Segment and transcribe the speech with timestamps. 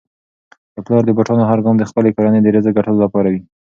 [0.75, 3.41] د پلار د بوټانو هر ګام د خپلې کورنی د رزق ګټلو لپاره وي.